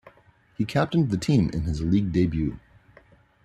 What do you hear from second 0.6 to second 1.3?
captained the